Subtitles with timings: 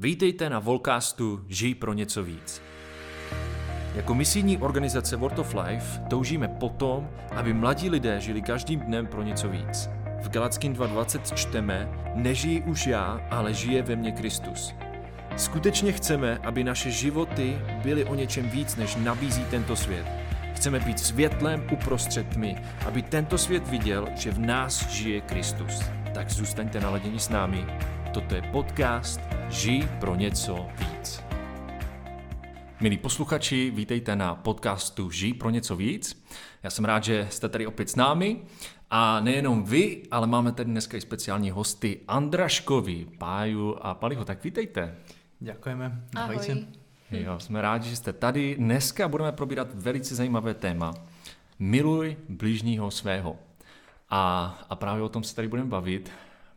[0.00, 2.62] Vítejte na Volcastu Žij pro něco víc.
[3.94, 9.22] Jako misijní organizace World of Life toužíme potom, aby mladí lidé žili každým dnem pro
[9.22, 9.90] něco víc.
[10.22, 14.74] V Galackým 2.20 čteme, nežijí už já, ale žije ve mně Kristus.
[15.36, 20.06] Skutečně chceme, aby naše životy byly o něčem víc, než nabízí tento svět.
[20.54, 22.56] Chceme být světlem uprostřed tmy,
[22.86, 25.82] aby tento svět viděl, že v nás žije Kristus.
[26.14, 27.66] Tak zůstaňte naladěni s námi.
[28.12, 31.22] Toto je podcast Žij pro něco víc.
[32.80, 36.24] Milí posluchači, vítejte na podcastu Žij pro něco víc.
[36.62, 38.40] Já jsem rád, že jste tady opět s námi.
[38.90, 44.24] A nejenom vy, ale máme tady dneska i speciální hosty Andraškovi, Páju a Paliho.
[44.24, 44.94] Tak vítejte.
[45.40, 46.02] Děkujeme.
[46.16, 46.66] Ahoj.
[47.10, 48.54] Jo, jsme rádi, že jste tady.
[48.54, 50.94] Dneska budeme probírat velice zajímavé téma.
[51.58, 53.36] Miluj blížního svého.
[54.10, 56.10] A, a právě o tom se tady budeme bavit.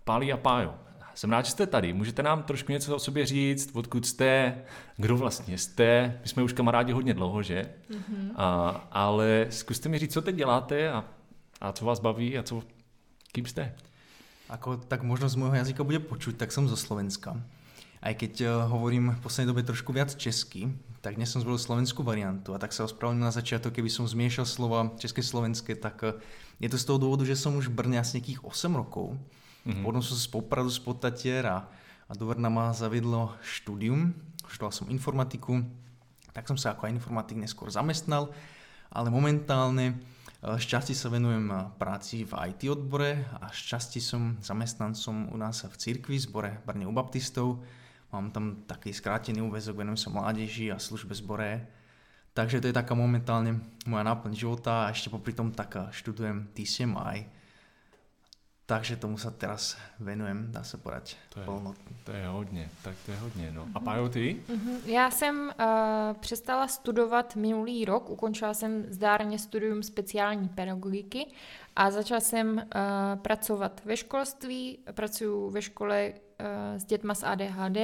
[0.04, 0.76] Pálí a Pájo,
[1.22, 1.94] jsem rád, že jste tady.
[1.94, 4.56] Můžete nám trošku něco o sobě říct, odkud jste,
[4.98, 6.20] kdo vlastně jste.
[6.22, 7.70] My jsme už kamarádi hodně dlouho, že?
[7.92, 8.32] Mm-hmm.
[8.36, 11.06] A, ale zkuste mi říct, co teď děláte a,
[11.62, 12.64] a co vás baví a co,
[13.32, 13.76] kým jste?
[14.50, 17.38] Ako, tak možno z môjho jazyka bude počuť, tak som zo Slovenska.
[18.02, 22.04] Aj keď uh, hovorím v poslednej dobe trošku viac česky, tak dnes som zvolil slovenskú
[22.04, 26.20] variantu a tak sa ospravedlňujem na začiatok, keby som zmiešal slova české slovenské, tak uh,
[26.60, 29.16] je to z toho dôvodu, že som už v Brne asi nejakých 8 rokov.
[29.62, 29.84] Mm-hmm.
[29.86, 31.70] Potom som z Popradu z Potatier a,
[32.10, 34.14] a do Brna ma zaviedlo štúdium.
[34.50, 35.62] Študoval som informatiku,
[36.34, 38.34] tak som sa ako aj informatik neskôr zamestnal,
[38.92, 40.02] ale momentálne
[40.42, 45.62] z časti sa venujem práci v IT odbore a z časti som zamestnancom u nás
[45.62, 47.62] v cirkvi, zbore Brne u baptistov.
[48.10, 51.70] Mám tam taký skrátený úvezok, venujem sa mládeži a službe zbore.
[52.34, 57.30] Takže to je taká momentálne moja náplň života a ešte popri tom tak študujem TCMI,
[58.72, 61.96] takže tomu sa teraz venujem, dá se povedať, To je, plnotně.
[62.04, 63.52] to je hodně, tak to je hodně.
[63.52, 63.68] No.
[63.76, 64.44] A Pájo, ty?
[64.48, 64.78] Mhm.
[64.86, 71.28] Já jsem uh, přestala studovat minulý rok, ukončila jsem zdárně studium speciální pedagogiky
[71.76, 72.64] a začala jsem uh,
[73.22, 77.78] pracovat ve školství, pracuji ve škole uh, s dětma s ADHD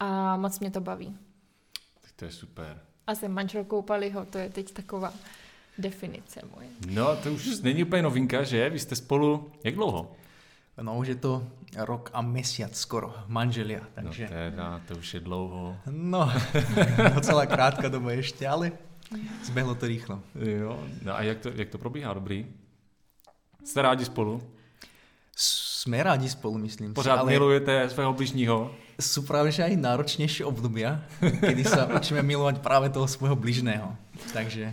[0.00, 1.18] a moc mě to baví.
[2.00, 2.80] Tak to je super.
[3.06, 5.12] A jsem manželkou Paliho, to je teď taková
[5.78, 6.68] definice moje.
[6.90, 8.70] No, to už není úplně novinka, že?
[8.70, 10.12] Vy jste spolu, jak dlouho?
[10.82, 11.44] No už je to
[11.76, 14.24] rok a mesiac skoro, manželia, takže...
[14.24, 15.76] No teda, to už je dlouho.
[15.90, 16.32] No,
[17.14, 18.72] docela krátka doba ještě, ale
[19.44, 20.20] zbehlo to rýchlo.
[20.34, 22.46] Jo, no a jak to, jak to probíhá, dobrý?
[23.64, 24.42] Jste rádi spolu?
[25.36, 28.70] Jsme rádi spolu, myslím Pořád si, ale milujete svého bližního?
[29.02, 33.90] sú práve že aj náročnejšie obdobia, kedy sa učíme milovať práve toho svojho bližného.
[34.30, 34.70] Takže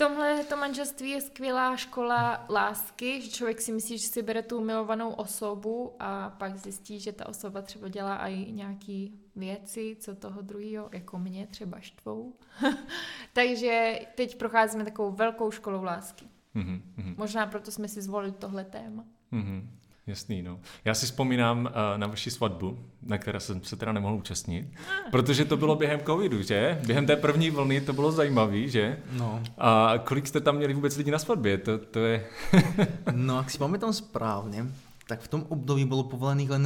[0.00, 4.60] tomhle to manželství je skvělá škola lásky, že člověk si myslí, že si bere tu
[4.64, 10.42] milovanou osobu a pak zjistí, že ta osoba třeba dělá i nějaký věci, co toho
[10.42, 12.34] druhého, jako mě třeba štvou.
[13.32, 16.26] Takže teď procházíme takovou velkou školou lásky.
[16.54, 19.04] Mhm, mhm, Možná proto jsme si zvolili tohle téma.
[19.30, 19.79] mhm.
[20.10, 20.58] Jasný, no.
[20.84, 24.66] Já si vzpomínám uh, na vaši svatbu, na které jsem se teda nemohl účastnit,
[25.10, 26.78] protože to bylo během covidu, že?
[26.86, 28.98] Během té první vlny to bylo zajímavý, že?
[29.12, 31.58] no, A kolik jste tam měli vůbec lidí na svatbě?
[31.58, 32.26] To, to je...
[33.14, 34.66] no ak si pamätám správne,
[35.06, 36.64] tak v tom období bolo povolených len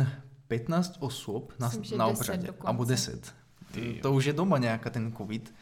[0.49, 2.47] 15 osôb na, Myslím, na 10 obřade.
[2.47, 2.69] dokonce.
[2.69, 3.35] Abo 10.
[3.73, 5.53] Ty To už je doma nejaká ten covid,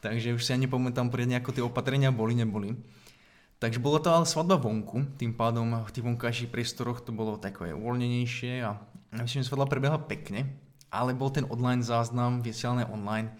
[0.00, 2.74] takže už si ani pamätám poriadne, ako tie opatrenia boli, neboli.
[3.58, 7.74] Takže bola to ale svadba vonku, tým pádom v tých vonkajších priestoroch to bolo takové
[7.74, 8.78] uvoľnenejšie a
[9.18, 10.46] myslím, že svadba prebehla pekne,
[10.94, 13.34] ale bol ten online záznam vysielané online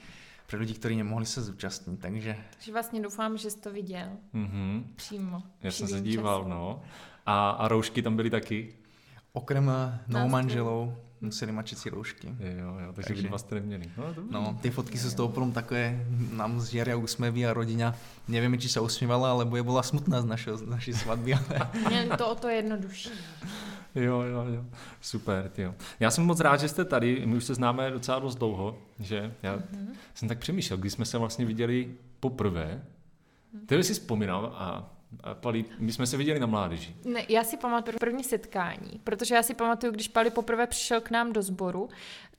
[0.51, 4.93] pre ľudí, ktorí nemohli sa zúčastniť, takže Takže vlastně doufám, že jsi to viděl Mhm.
[4.97, 5.43] přímo.
[5.63, 6.51] Já jsem se díval, časem.
[6.51, 6.83] no.
[7.27, 8.75] A, a roušky tam byly taky?
[9.33, 12.29] okrem eh, Nás novomanželov museli všetci roušky.
[12.39, 13.91] Jo, jo, takže, Takže- vy dva jste neměli.
[13.97, 14.31] No, dobrý.
[14.33, 17.95] No, tie fotky sú z toho potom také, nám zžiaria úsmevy a rodina,
[18.29, 22.09] nevieme, či sa usmievala, alebo je bola smutná z, našeho, z našej svadby, ale Měli
[22.17, 23.11] to o to jednodušší.
[23.95, 24.63] Jo, jo, jo.
[25.01, 25.75] Super, jo.
[26.01, 27.27] Já jsem moc rád, že jste tady.
[27.27, 29.35] My už se známe docela dost dlouho, že?
[29.43, 29.89] Já Mhm.
[30.15, 32.83] jsem tak přemýšlel, když jsme se vlastně viděli poprvé.
[33.67, 34.91] Ty si vzpomínal a
[35.35, 36.97] Pali, my jsme se viděli na mládeži.
[37.05, 41.11] Ne, já si pamatuju první setkání, protože já si pamatuju, když Pali poprvé přišel k
[41.11, 41.89] nám do sboru,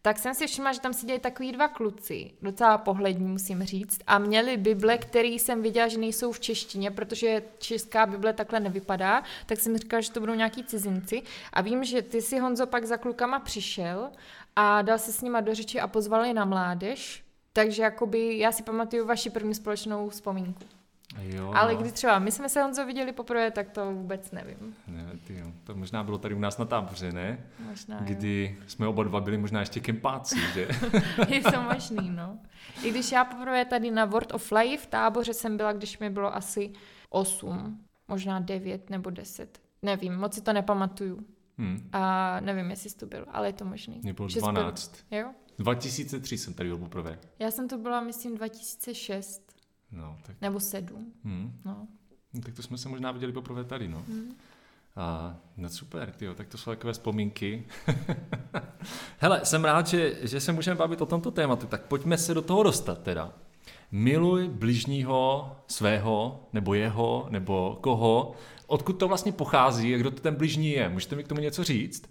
[0.02, 4.20] tak jsem si všimla, že tam seděli takový dva kluci, docela pohlední musím říct, a
[4.20, 9.60] měli Bible, který jsem viděla, že nejsou v češtině, protože česká Bible takhle nevypadá, tak
[9.60, 11.22] jsem říkala, že to budou nějaký cizinci.
[11.54, 14.10] A vím, že ty si Honzo pak za klukama přišel
[14.56, 17.24] a dal se s nima do řeči a pozval je na mládež,
[17.54, 20.79] takže jakoby já si pamatuju vaši první společnou vzpomínku.
[21.18, 21.82] Jo, Ale no.
[21.82, 24.76] když třeba my jsme se Honzo viděli poprvé, tak to vůbec nevím.
[24.88, 27.46] Ne, tyjo, to možná bylo tady u nás na táboře, ne?
[27.70, 28.06] Možná, jo.
[28.06, 30.68] Kdy jsme oba dva byli možná ještě kempáci, že?
[31.28, 32.38] Je to možný, no.
[32.84, 36.10] I když já poprvé tady na World of Life v táboře jsem byla, když mi
[36.10, 36.72] bylo asi
[37.10, 39.60] 8, možná 9 nebo 10.
[39.82, 41.26] Nevím, moc si to nepamatuju.
[41.58, 44.00] Hm, A nevím, jestli jsi tu byl, ale je to možný.
[44.04, 45.06] mě bylo Že jsi 12.
[45.10, 45.32] Byl, jo?
[45.60, 47.20] 2003 jsem tady byl poprvé.
[47.40, 49.49] Já jsem tu byla, myslím, 2006
[49.92, 51.12] No, tak, nebo 7.
[51.24, 51.88] hm, No.
[52.34, 54.04] no, tak to jsme se možná viděli poprvé tady, no.
[54.08, 54.32] Hm.
[54.96, 57.68] A, no super, tyjo, tak to jsou takové vzpomínky.
[59.18, 62.42] Hele, jsem rád, že, že se můžeme bavit o tomto tématu, tak pojďme se do
[62.42, 63.34] toho dostat teda.
[63.92, 68.34] Miluj bližního svého, nebo jeho, nebo koho.
[68.68, 70.90] Odkud to vlastně pochází a kdo to ten bližní je?
[70.90, 72.04] Můžete mi k tomu něco říct?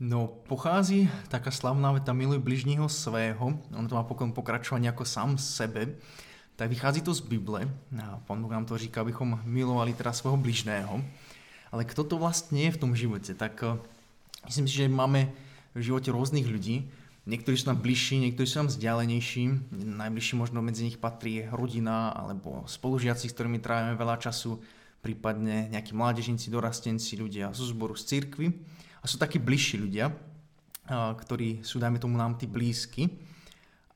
[0.00, 5.38] No, pochází taká slavná veta miluj bližního svého, ono to má potom pokračování jako sám
[5.38, 5.86] sebe,
[6.56, 7.68] tak vychází to z Bible,
[8.02, 11.04] a pán Bůh nám to říká, abychom milovali teda svého bližného,
[11.72, 13.78] ale kto to vlastně je v tom životě, tak eh,
[14.44, 15.28] myslím si, že máme
[15.74, 16.90] v životě různých lidí,
[17.26, 19.74] Niektorí sú nám bližší, niektorí sú nám vzdialenejší.
[19.98, 24.62] Najbližší možno medzi nich patrí rodina alebo spolužiaci, s ktorými trávime veľa času,
[25.02, 28.46] prípadne nejakí mládežníci, dorastenci, ľudia zo zboru z cirkvy.
[29.02, 30.14] A sú takí bližší ľudia,
[30.86, 33.10] a, ktorí sú, dajme tomu, nám tí blízky.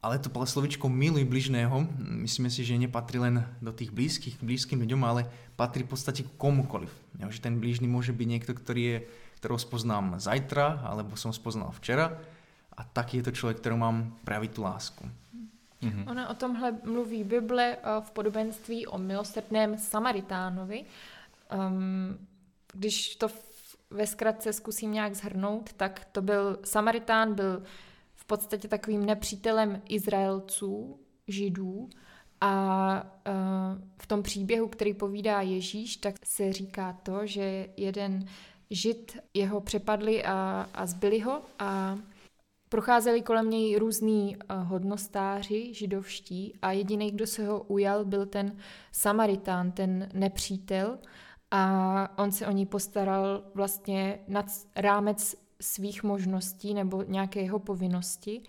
[0.01, 1.85] Ale to slovičko miluj bližného,
[2.25, 5.29] myslíme si, že nepatrí len do tých blízkych, k blízkym ľuďom, ale
[5.61, 6.89] patrí v podstate k komukoliv.
[7.21, 8.99] Jo, že ten blížny môže byť niekto, ktorý je,
[9.45, 12.17] ktorého spoznám zajtra, alebo som spoznal včera,
[12.73, 15.05] a taky je to člověk, kterou mám právě tu lásku.
[15.81, 16.09] Mhm.
[16.09, 20.85] Ona o tomhle mluví Bible eh, v podobenství o milosrdném Samaritánovi.
[21.53, 22.19] Um,
[22.73, 23.35] když to v,
[23.91, 27.90] ve zkratce zkusím nějak zhrnout, tak to byl Samaritán, byl v
[28.31, 31.89] podstatě takovým nepřítelem Izraelců, Židů,
[32.41, 38.25] a uh, v tom příběhu, který povídá Ježíš, tak se říká to, že jeden
[38.71, 41.99] Žid jeho přepadli a, a zbyli ho a
[42.69, 48.57] Procházeli kolem něj různí uh, hodnostáři židovští a jediný, kdo se ho ujal, byl ten
[48.93, 50.99] Samaritán, ten nepřítel.
[51.51, 58.43] A on se o ní postaral vlastně nad rámec svých možností nebo nějaké jeho povinnosti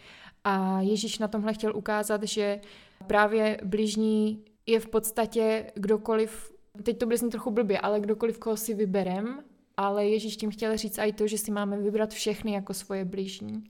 [0.43, 2.61] a Ježíš na tomhle chtěl ukázat, že
[3.07, 6.51] právě bližní je v podstatě kdokoliv,
[6.83, 9.43] teď to bude znít trochu blbě, ale kdokoliv, koho si vyberem,
[9.77, 13.63] ale Ježíš tím chtěl říct i to, že si máme vybrat všechny jako svoje bližní.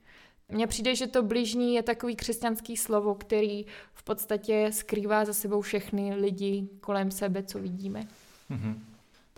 [0.50, 5.62] Mně přijde, že to bližní je takový křesťanský slovo, který v podstatě skrývá za sebou
[5.62, 8.08] všechny lidi kolem sebe, co vidíme.
[8.50, 8.91] Mhm.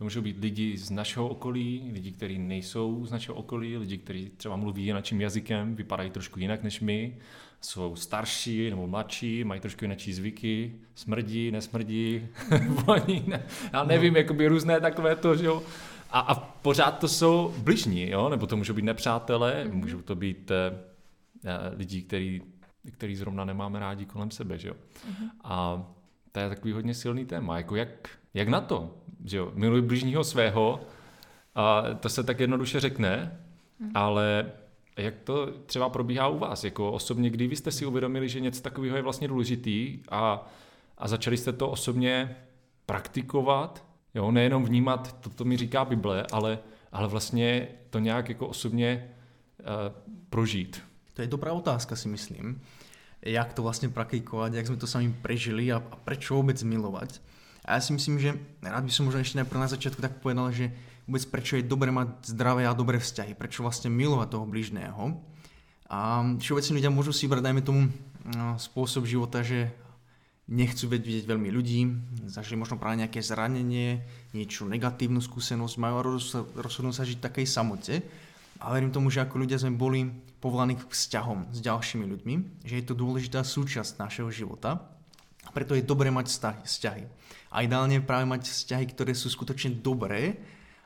[0.03, 4.31] To můžou být lidi z našeho okolí, lidi, kteří nejsou z našeho okolí, lidi, kteří
[4.37, 7.17] třeba mluví naším jazykem, vypadají trošku jinak než my,
[7.61, 12.27] jsou starší nebo mladší, mají trošku jinak zvyky, smrdí, nesmrdí,
[12.85, 15.63] voní, ne, já nevím, jakoby různé takové to, že jo.
[16.11, 19.77] A, a pořád to jsou bližní, jo, nebo to můžou být nepřátelé, Mhm.
[19.77, 20.71] můžou to být eh,
[21.75, 22.41] lidi, který,
[22.91, 24.75] který zrovna nemáme rádi kolem sebe, že jo.
[25.09, 25.29] Mhm.
[25.43, 25.83] A
[26.31, 30.23] to je takový hodně silný téma, jako jak, jak na to, že jo, miluj bližního
[30.23, 30.81] svého,
[31.55, 33.39] a to se tak jednoduše řekne,
[33.79, 33.91] Mhm.
[33.93, 34.51] ale
[34.97, 38.61] jak to třeba probíhá u vás, jako osobně, kdy vy jste si uvědomili, že něco
[38.61, 40.51] takového je vlastně důležitý a,
[40.97, 42.35] a začali jste to osobně
[42.85, 43.85] praktikovat,
[44.15, 46.59] jo, nejenom vnímat to, co mi říká Bible, ale,
[46.91, 49.09] ale vlastně to nějak jako osobně
[49.59, 49.65] uh,
[50.29, 50.81] prožít.
[51.13, 52.61] To je dobrá otázka, si myslím.
[53.21, 57.21] Jak to vlastně praktikovat, jak jsme to sami prežili a, a prečo vůbec milovat.
[57.65, 60.51] A já si myslím, že rád by som možno ešte najprv na začiatku tak povedal,
[60.51, 60.71] že
[61.07, 65.21] vůbec prečo je dobré mať zdravé a dobré vzťahy, prečo vlastně milovat toho blížného.
[65.89, 67.81] A všeobecne ľudia môžu si vybrať, dajme tomu,
[68.35, 69.69] no, spôsob života, že
[70.47, 71.79] nechcú vidieť veľmi ľudí,
[72.27, 74.03] zažili možno práve nejaké zranenie,
[74.33, 76.05] niečo negatívnu skúsenosť, majú a
[76.59, 77.45] rozhodnú sa žiť v takej.
[78.63, 80.07] A verím tomu, že ako ľudia sme boli
[80.39, 84.92] povolaní k vzťahom s ďalšími ľuďmi, že je to dôležitá súčasť našeho života
[85.43, 86.31] a preto je dobré mať
[86.63, 87.03] vzťahy.
[87.53, 90.41] A ideálne práve mať vzťahy, ktoré sú skutočne dobré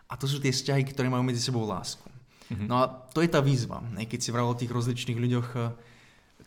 [0.07, 2.03] a to sú tie vzťahy, ktoré majú medzi sebou lásku.
[2.47, 2.65] Mhm.
[2.67, 3.83] No a to je tá výzva.
[3.91, 4.07] Ne?
[4.07, 5.71] Keď si vral o tých rozličných ľuďoch, eh,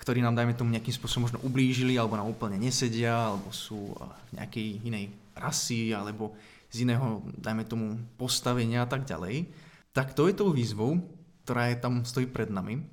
[0.00, 4.40] ktorí nám, dajme tomu, nejakým spôsobom možno ublížili, alebo nám úplne nesedia, alebo sú eh,
[4.40, 5.04] nejakej inej
[5.36, 6.32] rasy, alebo
[6.70, 9.50] z iného, dajme tomu, postavenia a tak ďalej,
[9.90, 11.02] tak to je tou výzvou,
[11.42, 12.86] ktorá je tam stojí pred nami.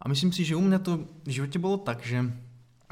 [0.00, 2.24] A myslím si, že u mňa to v živote bolo tak, že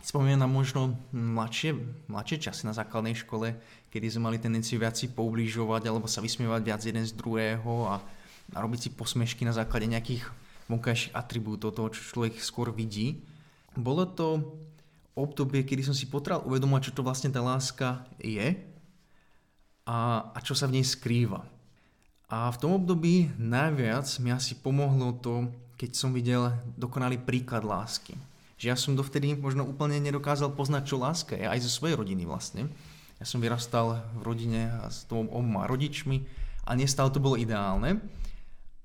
[0.02, 1.78] spomínam na možno mladšie,
[2.10, 3.54] mladšie časy na základnej škole,
[3.88, 8.02] kedy sme mali tendenciu viac si poublížovať alebo sa vysmievať viac jeden z druhého a,
[8.52, 10.26] a robiť si posmešky na základe nejakých
[10.66, 13.22] vonkajších atribútov toho, čo človek skôr vidí.
[13.78, 14.58] Bolo to
[15.14, 18.58] obdobie, kedy som si potral uvedomať, čo to vlastne tá láska je
[19.86, 19.98] a,
[20.32, 21.44] a čo sa v nej skrýva.
[22.32, 26.48] A v tom období najviac mi asi pomohlo to, keď som videl
[26.80, 28.16] dokonalý príklad lásky.
[28.62, 32.22] Že ja som dovtedy možno úplne nedokázal poznať, čo láska je, aj zo svojej rodiny
[32.30, 32.70] vlastne.
[33.18, 36.22] Ja som vyrastal v rodine s oboma rodičmi
[36.62, 37.98] a nestále to bolo ideálne,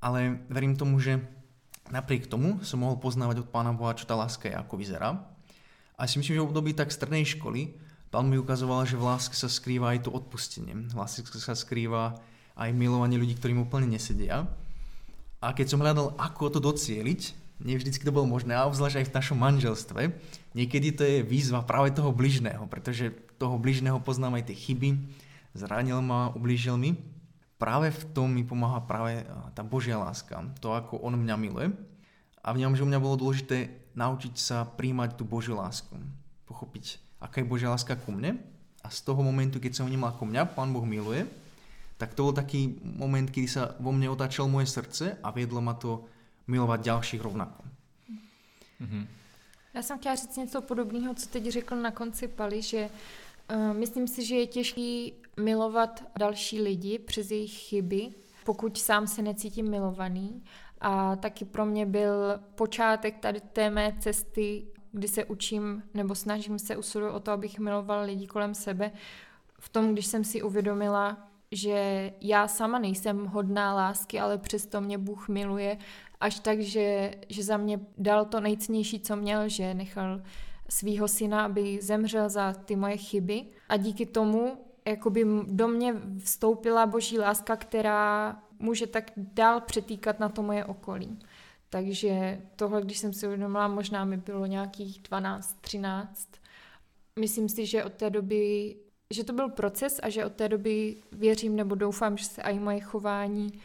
[0.01, 1.21] ale verím tomu, že
[1.93, 5.13] napriek tomu som mohol poznávať od Pána Boha, čo tá láska je, ako vyzerá.
[5.93, 9.35] A si myslím, že v období tak strednej školy Pán mi ukazoval, že v láske
[9.35, 10.71] sa skrýva aj to odpustenie.
[10.73, 12.15] V láske sa skrýva
[12.55, 14.47] aj milovanie ľudí, ktorí mu úplne nesedia.
[15.43, 19.07] A keď som hľadal, ako to docieliť, nie vždycky to bolo možné, a obzvlášť aj
[19.09, 20.01] v našom manželstve,
[20.53, 24.89] niekedy to je výzva práve toho bližného, pretože toho bližného poznám aj tie chyby,
[25.57, 26.93] zranil ma, ublížil mi.
[27.57, 29.25] Práve v tom mi pomáha práve
[29.57, 31.73] tá Božia láska, to ako On mňa miluje.
[32.45, 35.97] A v ňom, že u mňa bolo dôležité naučiť sa príjmať tú Božiu lásku.
[36.45, 38.37] Pochopiť, aká je Božia láska ku mne.
[38.85, 41.25] A z toho momentu, keď som vnímal ako mňa Pán Boh miluje,
[41.97, 45.73] tak to bol taký moment, kedy sa vo mne otáčalo moje srdce a viedlo ma
[45.73, 46.05] to
[46.47, 47.63] milovat dalších rovnako.
[48.81, 49.07] Mm-hmm.
[49.73, 52.89] Já jsem chtěla říct něco podobného, co teď řekl na konci Pali, že
[53.51, 58.09] uh, myslím si, že je těžké milovat další lidi přes jejich chyby,
[58.45, 60.43] pokud sám se necítím milovaný.
[60.81, 66.59] A taky pro mě byl počátek tady té mé cesty, kdy se učím nebo snažím
[66.59, 68.91] se usilovat o to, abych miloval lidi kolem sebe.
[69.59, 74.97] V tom, když jsem si uvědomila, že já sama nejsem hodná lásky, ale přesto mě
[74.97, 75.77] Bůh miluje,
[76.19, 80.21] až tak, že, že za mě dal to nejcennější, co měl, že nechal
[80.69, 86.85] svého syna, aby zemřel za ty moje chyby a díky tomu jakoby do mě vstoupila
[86.85, 91.19] boží láska, která může tak dál přetýkat na to moje okolí.
[91.69, 96.29] Takže tohle, když jsem si uvědomila, možná mi bylo nějakých 12, 13.
[97.19, 98.75] Myslím si, že od té doby
[99.13, 102.59] že to byl proces a že od té doby věřím nebo doufám, že se i
[102.59, 103.59] moje chování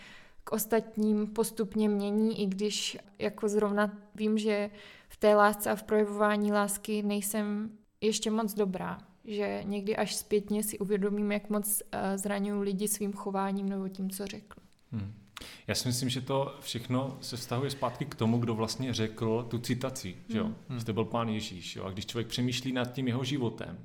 [0.44, 4.70] k ostatním postupně mění, i když jako zrovna vím, že
[5.08, 7.70] v té lásce a v projevování lásky nejsem
[8.00, 8.99] ještě moc dobrá.
[9.25, 14.11] Že někdy až zpětně si uvědomím, jak moc eh, zraňuju lidi svým chováním nebo tím,
[14.11, 14.61] co řekl.
[14.92, 15.14] Hmm.
[15.66, 19.58] Já si myslím, že to všechno se vztahuje zpátky k tomu, kdo vlastně řekl tu
[19.58, 20.44] citaci, že jo?
[20.68, 20.78] Hmm.
[20.78, 21.84] Že to byl pán Ježíš, jo?
[21.84, 23.78] A když člověk přemýšlí nad tím jeho životem,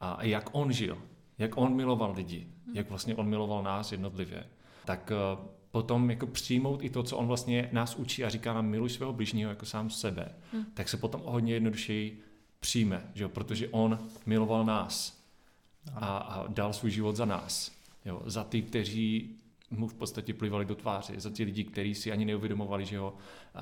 [0.00, 0.98] a jak on žil,
[1.38, 4.44] jak on miloval lidi, jak vlastně on miloval nás jednotlivě,
[4.84, 8.66] tak eh, potom jako přijmout i to, co on vlastně nás učí a říká nám
[8.66, 10.64] miluj svého bližního jako sám sebe, hmm.
[10.74, 12.22] tak se potom hodně jednodušeji
[12.60, 13.28] přijme, že jo?
[13.28, 15.22] protože on miloval nás
[15.94, 17.72] a, a dal svůj život za nás.
[18.04, 18.22] Jo?
[18.26, 19.36] Za ty, kteří
[19.70, 23.14] mu v podstatě plivali do tváře, za ty lidi, kteří si ani neuvědomovali, že ho,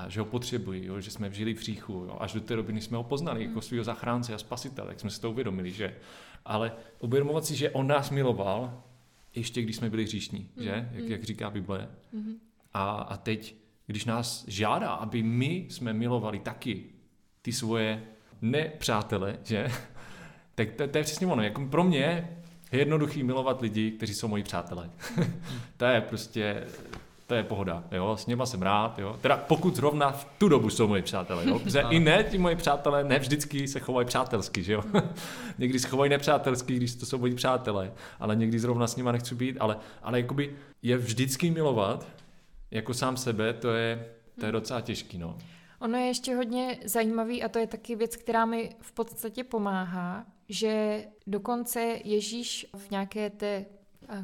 [0.08, 1.00] že ho potřebují, jo?
[1.00, 2.16] že jsme vžili v říchu, jo?
[2.20, 5.20] až do té doby, jsme ho poznali jako svého zachránce a spasitele, jak jsme si
[5.20, 5.96] to uvědomili, že
[6.44, 8.82] ale uvědomovat si, že on nás miloval,
[9.34, 10.62] ještě když jsme byli hříšní, mm.
[10.62, 10.88] že?
[10.92, 11.10] Jak, mm.
[11.10, 11.88] jak říká Bible.
[12.12, 12.34] Mm.
[12.72, 13.56] A, a teď,
[13.86, 16.84] když nás žádá, aby my jsme milovali taky
[17.42, 18.02] ty svoje
[18.42, 19.68] nepřátele, že?
[20.54, 21.42] tak to, to je přesně ono.
[21.42, 24.90] Jako pro mě je jednoduchý milovat lidi, kteří jsou moji přátelé.
[25.76, 26.66] to je prostě
[27.30, 29.18] to je pohoda, jo, s něma jsem rád, jo.
[29.20, 32.56] Teda pokud zrovna v tu dobu jsou moji přátelé, jo, protože i ne, ti moji
[32.56, 34.82] přátelé ne vždycky se chovají přátelsky, že jo.
[35.58, 39.34] někdy se chovají nepřátelsky, když to jsou moji přátelé, ale někdy zrovna s nima nechci
[39.34, 42.06] být, ale, ale jakoby je vždycky milovat,
[42.70, 44.06] jako sám sebe, to je,
[44.40, 45.38] to je docela těžký, no.
[45.80, 50.26] Ono je ještě hodně zajímavý a to je taky věc, která mi v podstatě pomáhá,
[50.48, 53.64] že dokonce Ježíš v nějaké té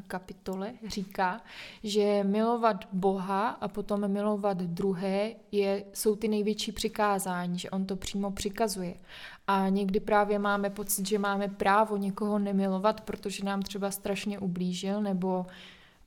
[0.07, 1.41] kapitole říká,
[1.83, 7.95] že milovat Boha a potom milovat druhé je, jsou ty největší přikázání, že on to
[7.95, 8.95] přímo přikazuje.
[9.47, 15.01] A někdy právě máme pocit, že máme právo někoho nemilovat, protože nám třeba strašně ublížil
[15.01, 15.45] nebo,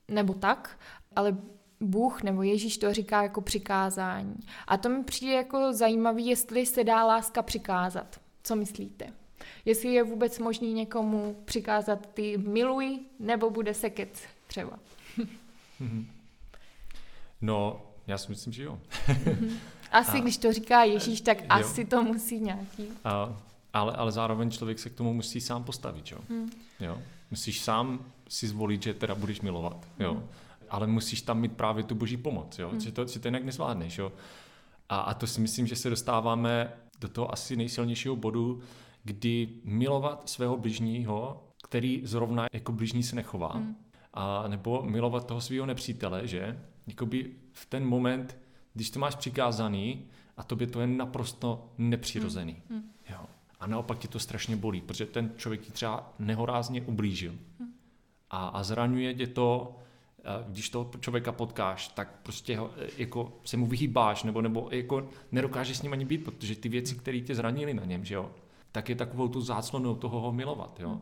[0.09, 0.79] nebo tak,
[1.17, 1.37] ale
[1.81, 4.37] Bůh nebo Ježíš to říká jako přikázání.
[4.67, 8.21] A to mi přijde jako zajímavý, jestli se dá láska přikázat.
[8.43, 9.20] Co myslíte?
[9.65, 14.79] Jestli je vůbec možný někomu přikázat ty miluj, nebo bude seket třeba.
[17.41, 18.79] no, já si myslím, že jo.
[19.93, 21.47] asi, a, když to říká Ježíš, tak jo.
[21.49, 22.89] asi to musí nějaký.
[23.05, 23.41] A,
[23.73, 26.19] ale, ale zároveň člověk se k tomu musí sám postavit, jo.
[26.29, 26.51] Hmm.
[26.81, 26.99] jo?
[27.31, 30.13] Musíš sám si zvolit, že teda budeš milovat, jo.
[30.13, 30.29] Hmm.
[30.71, 32.69] Ale musíš tam mít právě tu boží pomoc, jo.
[32.69, 32.81] Hmm.
[32.81, 34.13] Že to, že to jinak nezvládneš, jo.
[34.89, 38.63] A, a to si myslím, že se dostáváme do toho asi nejsilnějšího bodu,
[39.05, 43.77] kdy milovat svého bližního, který zrovna jako bližní se nechová, mm.
[44.15, 46.61] a nebo milovat toho svého nepřítele, že?
[46.87, 48.39] Jakoby v ten moment,
[48.75, 50.05] když to máš přikázaný
[50.37, 52.63] a tobě to je naprosto nepřirozený.
[52.69, 52.83] Mm.
[53.11, 53.21] Jo.
[53.61, 57.35] a naopak ti to strašně bolí, protože ten člověk ti třeba nehorázně ublížil
[58.31, 59.77] a, a zraňuje tě to,
[60.49, 65.77] když toho člověka potkáš, tak prostě ho, jako se mu vyhýbáš, nebo, nebo jako nedokážeš
[65.77, 68.31] s ním ani být, protože ty věci, které tě zranily na něm, že jo,
[68.73, 70.81] tak je takovou tu záclonou toho ho milovat.
[70.81, 71.01] Jo?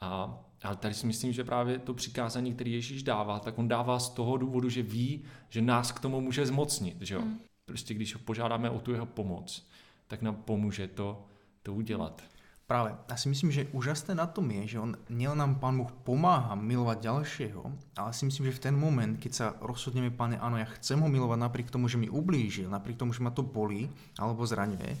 [0.00, 3.98] A, ale tady si myslím, že právě to přikázání, které Ježíš dává, tak on dává
[3.98, 6.96] z toho důvodu, že ví, že nás k tomu může zmocnit.
[7.00, 7.20] Že jo?
[7.20, 7.40] Hmm.
[7.64, 9.68] Prostě když ho požádáme o tu jeho pomoc,
[10.06, 11.26] tak nám pomůže to,
[11.62, 12.22] to udělat.
[12.64, 12.96] Práve.
[13.12, 16.56] Ja si myslím, že úžasné na tom je, že on nielen nám Pán Boh pomáha
[16.56, 17.60] milovať ďalšieho,
[17.92, 21.04] ale si myslím, že v ten moment, keď sa rozhodneme, Pane, áno, ja chcem ho
[21.04, 24.96] milovať napriek tomu, že mi ublížil, napriek tomu, že ma to bolí alebo zraňuje,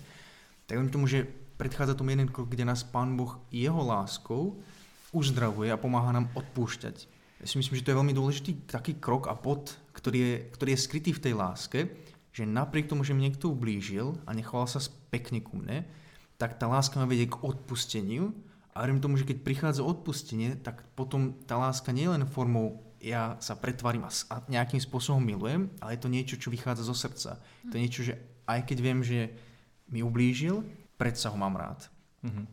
[0.68, 1.24] tak on tomu, že
[1.64, 4.60] predchádza tomu jeden krok, kde nás Pán Boh jeho láskou
[5.16, 7.08] uzdravuje a pomáha nám odpúšťať.
[7.40, 10.70] Ja si myslím, že to je veľmi dôležitý taký krok a bod, ktorý je, ktorý
[10.76, 11.88] je skrytý v tej láske,
[12.36, 15.88] že napriek tomu, že mi niekto ublížil a nechoval sa pekne ku mne,
[16.36, 18.36] tak tá láska ma vedie k odpusteniu
[18.76, 22.84] a verím tomu, že keď prichádza odpustenie, tak potom tá láska nie je len formou
[23.04, 27.36] ja sa pretvarím a nejakým spôsobom milujem, ale je to niečo, čo vychádza zo srdca.
[27.68, 28.16] To je niečo, že
[28.48, 29.28] aj keď viem, že
[29.92, 30.64] mi ublížil,
[30.96, 31.90] predsa ho mám rád.
[32.24, 32.46] Mm-hmm.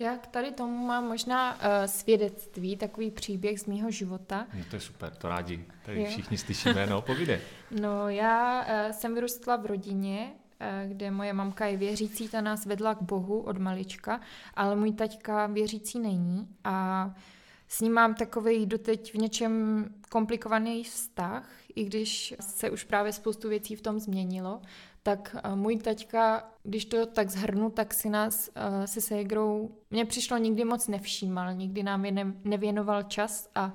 [0.00, 4.46] Já k tady tomu mám možná uh, svědectví, takový příběh z mýho života.
[4.54, 5.64] No to je super, to rádi.
[5.84, 6.06] Tady jo.
[6.06, 7.40] všichni slyšíme, no povídej.
[7.80, 12.66] No já uh, jsem vyrostla v rodině, uh, kde moje mamka je věřící, ta nás
[12.66, 14.20] vedla k Bohu od malička,
[14.54, 17.10] ale můj taťka věřící není a
[17.68, 23.48] s ním mám takový doteď v něčem komplikovaný vztah, i když se už právě spoustu
[23.48, 24.62] věcí v tom změnilo
[25.02, 30.04] tak eh, můj taťka, když to tak zhrnu, tak si nás uh, se ségrou, mně
[30.04, 33.74] přišlo nikdy moc nevšímal, nikdy nám je ne, nevěnoval čas a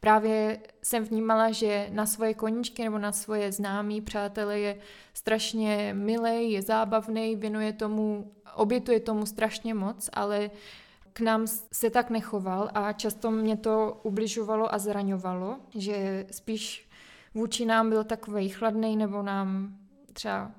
[0.00, 4.76] právě jsem vnímala, že na svoje koníčky nebo na svoje známí přátelé je
[5.14, 10.50] strašně milý, je zábavný, věnuje tomu, obětuje tomu strašně moc, ale
[11.12, 16.88] k nám se tak nechoval a často mě to ubližovalo a zraňovalo, že spíš
[17.34, 19.76] vůči nám byl takový chladný nebo nám
[20.12, 20.50] třeba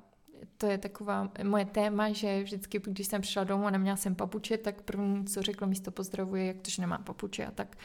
[0.58, 4.58] to je taková moje téma, že vždycky, když jsem přišla domů a neměla jsem papuče,
[4.58, 7.78] tak první, co řeklo místo pozdravuje, jak to, že nemá papuče a tak.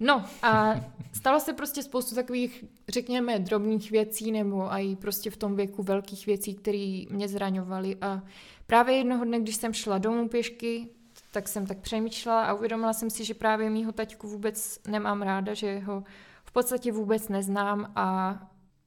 [0.00, 0.74] No a
[1.12, 6.26] stalo se prostě spoustu takových, řekněme, drobných věcí nebo i prostě v tom věku velkých
[6.26, 8.22] věcí, které mě zraňovaly a
[8.66, 10.88] právě jednoho dne, když jsem šla domů pěšky,
[11.32, 15.54] tak jsem tak přemýšlela a uvědomila jsem si, že právě mýho taťku vůbec nemám ráda,
[15.54, 16.04] že ho
[16.44, 18.38] v podstatě vůbec neznám a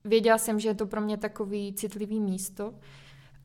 [0.05, 2.73] věděla jsem, že je to pro mě takový citlivý místo.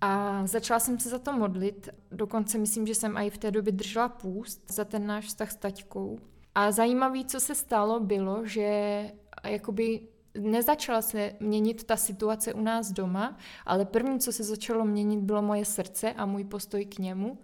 [0.01, 3.73] A začala jsem se za to modlit, dokonce myslím, že jsem i v té době
[3.73, 6.19] držela půst za ten náš vztah s taťkou.
[6.55, 9.05] A zajímavé, co se stalo, bylo, že
[9.45, 10.01] jakoby
[10.39, 15.43] nezačala se měnit ta situace u nás doma, ale první, co se začalo měnit, bylo
[15.43, 17.39] moje srdce a můj postoj k němu.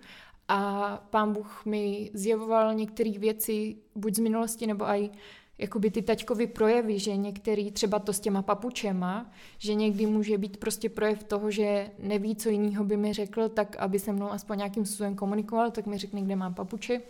[0.48, 5.10] A pán Bůh mi zjevoval některé věci, buď z minulosti, nebo i
[5.58, 10.56] jakoby ty taťkovy projevy, že některý třeba to s těma papučema, že někdy může být
[10.56, 14.58] prostě projev toho, že neví, co jiného by mi řekl, tak aby se mnou aspoň
[14.58, 17.00] nějakým způsobem komunikoval, tak mi řekne, kde mám papuče.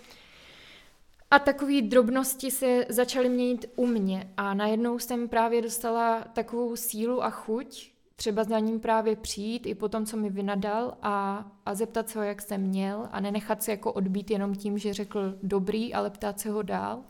[1.31, 7.25] A takové drobnosti se začaly měnit u mě a najednou jsem právě dostala takovou sílu
[7.25, 11.75] a chuť třeba za ním právě přijít i po tom, co mi vynadal a, a
[11.75, 15.35] zeptat se ho, jak jsem měl a nenechat se jako odbít jenom tím, že řekl
[15.43, 17.03] dobrý, ale ptát se ho dál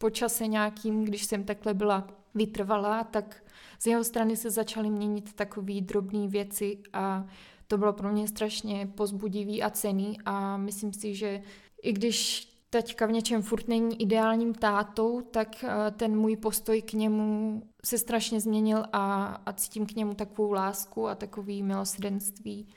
[0.00, 3.44] po čase nějakým, když jsem takhle byla vytrvalá, tak
[3.78, 7.26] z jeho strany se začaly měnit takové drobné věci a
[7.66, 11.42] to bylo pro mě strašně pozbudivý a cený a myslím si, že
[11.82, 16.92] i když teďka v něčem furt není ideálním tátou, tak eh, ten můj postoj k
[16.92, 22.68] němu se strašně změnil a, a cítím k němu takovou lásku a takový milosrdenství.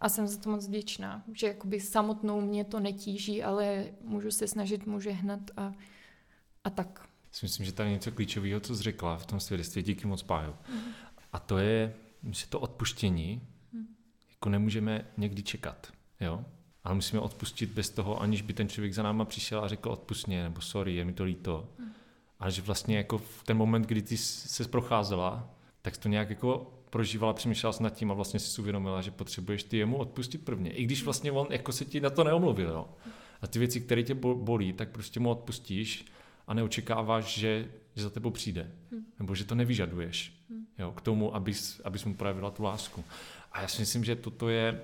[0.00, 4.46] A jsem za to moc vděčná, že jakoby samotnou mě to netíží, ale můžu se
[4.46, 5.72] snažit mu žehnat a
[6.68, 7.08] a tak.
[7.42, 10.54] Myslím, že tam je něco klíčového, co jsi řekla v tom svědectví, díky moc páju.
[10.72, 10.80] Mm.
[11.32, 11.94] A to je,
[12.30, 13.86] že to odpuštění mm.
[14.30, 16.44] jako nemůžeme někdy čekat, jo?
[16.84, 20.42] Ale musíme odpustit bez toho, aniž by ten člověk za náma přišel a řekl odpustně,
[20.42, 21.68] nebo sorry, je mi to líto.
[21.78, 21.92] Mm.
[22.38, 26.72] Ale že vlastně jako v ten moment, kdy ty se procházela, tak to nějak jako
[26.90, 30.70] prožívala, přemýšlela nad tím a vlastně si uvědomila, že potřebuješ ty jemu odpustit prvně.
[30.70, 32.88] I když vlastně on jako se ti na to neomluvil, jo.
[33.42, 36.04] A ty věci, které tě bolí, tak prostě mu odpustíš
[36.48, 38.70] a neočekáváš, že, že za tebou přijde.
[38.92, 39.06] Hmm.
[39.18, 40.66] Nebo že to nevyžaduješ hmm.
[40.78, 43.04] jo, k tomu, abys, abys mu projevila tu lásku.
[43.52, 44.80] A já si myslím, že toto je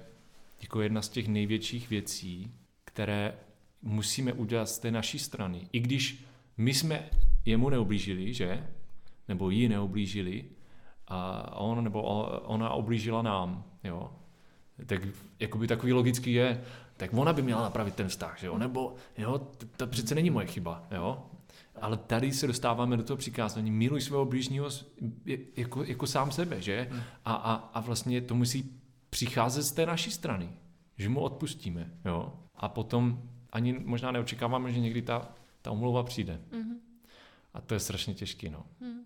[0.63, 3.35] jako jedna z těch největších věcí, které
[3.83, 5.69] musíme udělat z té naší strany.
[5.73, 6.25] I když
[6.57, 7.11] my jsme
[7.45, 8.67] jemu neublížili, že?
[9.29, 10.45] Nebo jí neublížili,
[11.09, 12.03] a on nebo
[12.43, 14.13] ona oblížila nám, jo?
[14.87, 15.01] Tak
[15.41, 16.65] jakoby takový logický je,
[16.97, 18.59] tak ona by měla napravit ten vztah, že jo?
[18.59, 21.27] Nebo, jo, to, to přece není moje chyba, jo?
[21.85, 24.69] Ale tady se dostáváme do toho přikázání, miluj svého blížního
[25.57, 26.89] jako, jako sám sebe, že?
[26.91, 27.01] Hmm.
[27.25, 30.49] A, a, a vlastně to musí přicházet z té naší strany,
[30.99, 32.33] že mu odpustíme, jo?
[32.57, 35.29] A potom ani možná neočekáváme, že někdy ta,
[35.63, 36.41] ta omluva přijde.
[36.51, 36.77] Mm-hmm.
[37.55, 38.67] A to je strašně těžké, no.
[38.81, 39.04] Mm.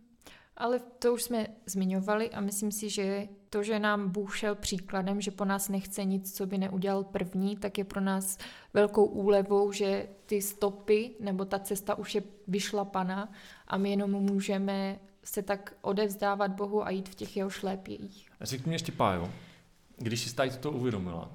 [0.58, 5.20] Ale to už jsme zmiňovali a myslím si, že to, že nám Bůh šel příkladem,
[5.20, 8.38] že po nás nechce nic, co by neudělal první, tak je pro nás
[8.74, 13.32] velkou úlevou, že ty stopy nebo ta cesta už je vyšlapaná
[13.66, 18.30] a my jenom můžeme se tak odevzdávat Bohu a jít v těch jeho šlépějích.
[18.40, 19.30] Řekni mi ještě, Pájo,
[19.96, 21.30] když jsi tady to uvědomila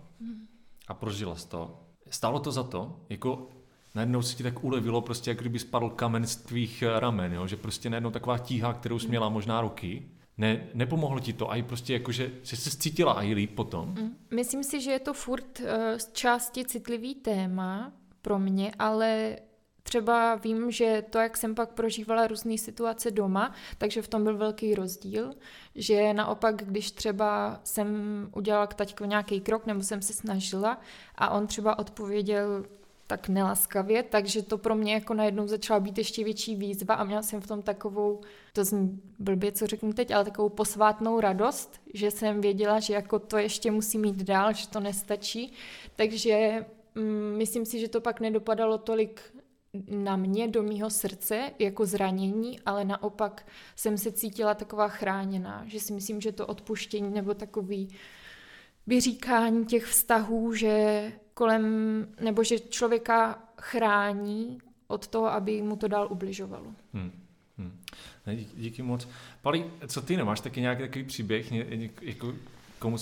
[0.87, 2.99] a prožila jsi to, stálo to za to?
[3.09, 3.49] Jako
[3.95, 7.47] najednou se ti tak ulevilo, prostě jak kdyby spadl kamen z tvých eh, ramen, jo?
[7.47, 11.55] že prostě najednou taková tíha, kterou jsi měla možná roky, ne, nepomohlo ti to a
[11.55, 13.89] i prostě jako, že, že se cítila i líp potom?
[13.89, 14.15] Mm.
[14.35, 19.37] Myslím si, že je to furt uh, z části citlivý téma pro mě, ale
[19.83, 24.37] třeba vím, že to, jak jsem pak prožívala různé situace doma, takže v tom byl
[24.37, 25.33] velký rozdíl,
[25.75, 27.87] že naopak, když třeba jsem
[28.35, 30.81] udělala k taťku nějaký krok, nebo jsem se snažila
[31.15, 32.65] a on třeba odpověděl
[33.07, 37.21] tak nelaskavě, takže to pro mě jako najednou začala být ještě větší výzva a měla
[37.21, 38.21] jsem v tom takovou,
[38.53, 43.19] to zní blbě, co řeknu teď, ale takovou posvátnou radost, že jsem věděla, že jako
[43.19, 45.53] to ještě musí mít dál, že to nestačí,
[45.95, 49.21] takže mm, myslím si, že to pak nedopadalo tolik
[49.87, 55.79] na mě, do mýho srdce, jako zranění, ale naopak jsem se cítila taková chráněná, že
[55.79, 57.95] si myslím, že to odpuštění nebo takový
[58.87, 61.65] vyříkání těch vztahů, že kolem,
[62.19, 66.65] nebo že člověka chrání od toho, aby mu to dál ubližovalo.
[66.93, 67.11] Hmm.
[67.57, 67.79] Hmm.
[68.35, 69.07] Díky, díky moc.
[69.41, 72.33] Pali, co ty nemáš taky nějaký takový příběh, ně, ně, jako
[72.79, 72.97] komu,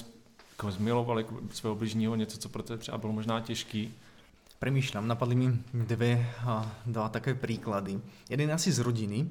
[0.57, 3.93] komu zmiloval jako svého bližního, něco, co pro tebe třeba bylo možná těžký?
[4.61, 6.21] Premýšľam, napadly mi dvě,
[6.85, 7.97] dva takové príklady.
[8.29, 9.25] Jeden asi z rodiny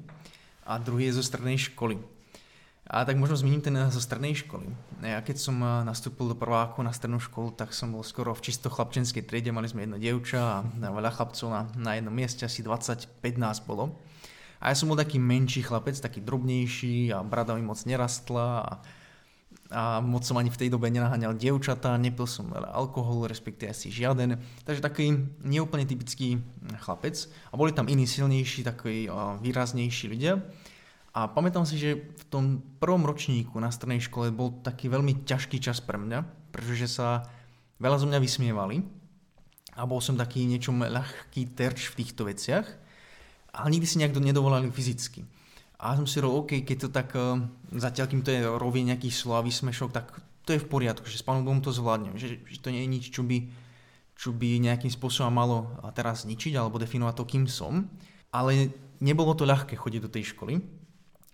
[0.67, 1.99] a druhý je zo strednej školy.
[2.91, 4.67] A tak možno zmíním ten zo strednej školy.
[4.99, 8.43] Ja keď som eh, nastúpil do prváku na strednú školu, tak som bol skoro v
[8.43, 12.59] čisto chlapčenskej triede, mali sme jedno dievča a veľa chlapcov na, na jednom mieste, asi
[12.59, 13.07] 25
[13.39, 13.95] nás bolo.
[14.59, 18.71] A ja som bol taký menší chlapec, taký drobnejší a brada mi moc nerastla a,
[19.71, 23.87] a moc som ani v tej dobe nenaháňal dievčatá, nepil som veľa alkoholu, respektíve asi
[23.87, 24.35] žiaden.
[24.67, 26.43] Takže taký neúplne typický
[26.83, 27.25] chlapec.
[27.49, 30.43] A boli tam iní silnejší, takí eh, výraznejší ľudia.
[31.11, 32.45] A pamätám si, že v tom
[32.79, 36.23] prvom ročníku na strednej škole bol taký veľmi ťažký čas pre mňa,
[36.55, 37.27] pretože sa
[37.83, 38.79] veľa zo mňa vysmievali
[39.75, 42.63] a bol som taký niečom ľahký terč v týchto veciach,
[43.51, 45.27] ale nikdy si nejak nedovolali fyzicky.
[45.83, 47.41] A som si hovoril, OK, keď to tak, uh,
[47.75, 50.15] zatiaľ kým to je rovie nejaký slov a vysmešok, tak
[50.47, 52.93] to je v poriadku, že s pánom Bohom to zvládnem, že, že to nie je
[52.93, 53.49] nič, čo by,
[54.15, 57.89] čo by nejakým spôsobom malo teraz zničiť alebo definovať to, kým som.
[58.31, 58.71] Ale
[59.03, 60.61] nebolo to ľahké chodiť do tej školy,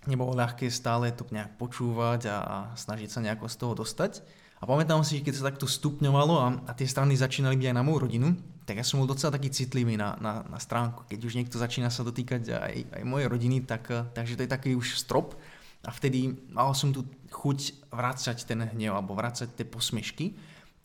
[0.07, 4.23] nebolo ľahké stále to nejak počúvať a, a snažiť sa nejako z toho dostať.
[4.57, 7.85] A pamätám si, keď sa takto stupňovalo a, a tie strany začínali byť aj na
[7.85, 8.33] moju rodinu,
[8.65, 11.05] tak ja som bol docela taký citlivý na, na, na stránku.
[11.05, 14.73] Keď už niekto začína sa dotýkať aj, aj mojej rodiny, tak, takže to je taký
[14.73, 15.37] už strop.
[15.85, 20.33] A vtedy mal som tu chuť vrácať ten hnev alebo vrácať tie posmešky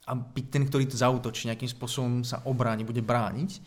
[0.07, 3.63] a byť ten, ktorý to zautočí, nejakým spôsobom sa obráni, bude brániť.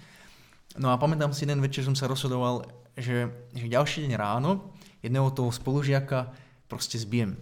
[0.77, 4.74] No a pamätám si, jeden večer som sa rozhodoval, že, že ďalší deň ráno
[5.05, 6.33] jedného toho spolužiaka
[6.65, 7.37] proste zbijem.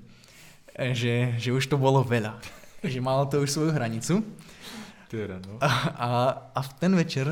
[0.76, 2.38] E, že, že už to bolo veľa.
[2.84, 4.20] že malo to už svoju hranicu.
[5.08, 5.62] Teda, no.
[5.62, 6.10] a, a,
[6.58, 7.30] a v ten večer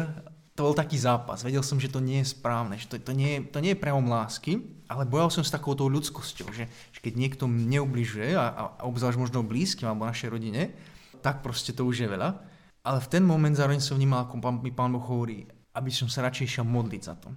[0.54, 1.42] to bol taký zápas.
[1.42, 4.06] Vedel som, že to nie je správne, že to, to, nie, to nie je prejavom
[4.06, 8.64] lásky, ale bojal som s takouto ľudskosťou, že, že keď niekto mne ubližuje a, a
[8.86, 10.76] obzvlášť možno blízkym alebo našej rodine,
[11.26, 12.38] tak proste to už je veľa.
[12.86, 16.06] Ale v ten moment zároveň som vnímal, ako pán, mi pán Boh hovorí, aby som
[16.12, 17.30] sa radšej šiel modliť za to.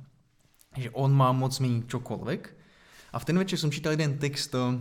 [0.74, 2.42] Že on má moc meniť čokoľvek
[3.14, 4.74] a v ten večer som čítal jeden text uh,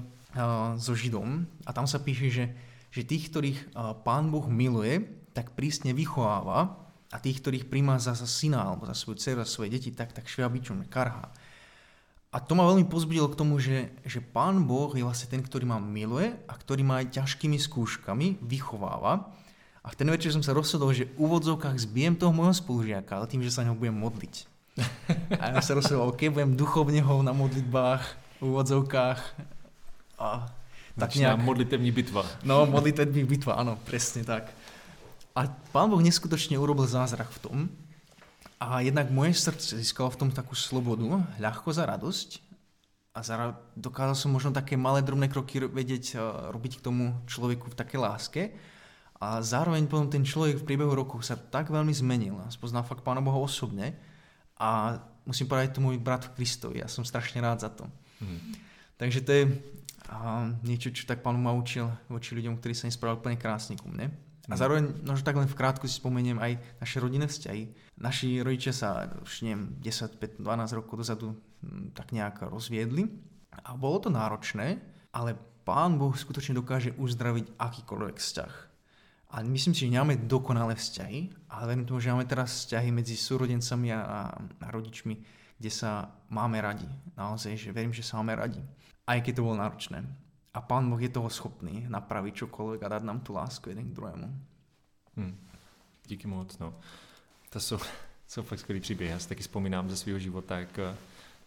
[0.82, 2.46] so Židom a tam sa píše, že,
[2.90, 5.06] že tých, ktorých uh, pán Boh miluje,
[5.38, 6.74] tak prísne vychováva
[7.14, 10.18] a tých, ktorých príjma za, za syna alebo za svoju dceru, za svoje deti, tak,
[10.18, 11.30] tak šviabičom karhá.
[12.34, 15.70] A to ma veľmi pozbudilo k tomu, že, že pán Boh je vlastne ten, ktorý
[15.70, 19.30] ma miluje a ktorý ma aj ťažkými skúškami vychováva.
[19.86, 23.30] A v ten večer som sa rozhodol, že v úvodzovkách zbijem toho môjho spolužiaka, ale
[23.30, 24.50] tým, že sa ňou budem modliť.
[25.38, 29.36] A ja sa rozhodol, ok, budem duchovne ho na modlitbách úvodzovkách.
[30.20, 30.56] A
[31.00, 31.40] tak nějak...
[31.40, 32.26] modlitevní bitva.
[32.44, 34.44] No, modlitevní bitva, ano, přesně tak.
[35.36, 37.58] A pán Boh neskutočne urobil zázrak v tom,
[38.64, 41.04] a jednak moje srdce získalo v tom takú slobodu,
[41.36, 42.40] ľahko za radosť
[43.12, 46.16] a za, dokázal som možno také malé drobné kroky vedieť
[46.48, 48.56] robiť k tomu človeku v také láske.
[49.20, 52.40] A zároveň potom ten člověk v průběhu roku se tak velmi zmenil.
[52.50, 54.00] Spoznal fakt Pána Boha osobně.
[54.58, 56.80] A musím povedať, to můj brat v Kristovi.
[56.80, 57.86] Já jsem strašně rád za to.
[58.24, 58.40] Hmm.
[58.96, 59.44] Takže to je
[60.08, 63.92] a, niečo, čo tak pán ma učil voči ľuďom, ktorí sa nespravili úplne krásne ku
[63.92, 64.10] mne.
[64.52, 67.96] A zároveň, no tak len v krátku si spomeniem aj naše rodinné vzťahy.
[67.96, 71.32] Naši rodičia sa už neviem, 10, 5, 12 rokov dozadu
[71.64, 73.08] hm, tak nejak rozviedli.
[73.64, 74.84] A bolo to náročné,
[75.16, 78.54] ale Pán Boh skutočne dokáže uzdraviť akýkoľvek vzťah.
[79.34, 83.16] A myslím si, že nemáme dokonalé vzťahy, ale verím tomu, že máme teraz vzťahy medzi
[83.16, 85.16] súrodencami a, a, a rodičmi,
[85.64, 86.92] kde sa máme radi.
[87.16, 88.60] Naozaj, že verím, že sa máme radi.
[89.08, 90.04] Aj keď to bolo náročné.
[90.52, 93.96] A Pán Boh je toho schopný napraviť čokoľvek a dať nám tu lásku jeden k
[93.96, 94.28] druhému.
[95.16, 95.40] Hmm.
[96.04, 96.60] Díky moc.
[96.60, 96.76] No.
[97.50, 97.80] To jsou,
[98.28, 99.12] jsou fakt skvělý příběhy.
[99.12, 100.96] Já si taky vzpomínám ze svého života, jak eh,